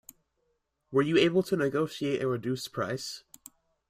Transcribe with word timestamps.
Were 0.91 1.03
you 1.03 1.15
able 1.17 1.43
to 1.43 1.55
negotiate 1.55 2.23
a 2.23 2.27
reduced 2.27 2.71
price? 2.73 3.23